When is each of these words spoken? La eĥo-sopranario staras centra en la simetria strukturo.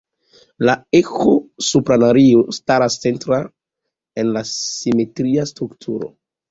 La 0.69 0.73
eĥo-sopranario 0.99 2.41
staras 2.59 2.99
centra 3.07 3.41
en 4.23 4.35
la 4.39 4.47
simetria 4.57 5.49
strukturo. 5.55 6.17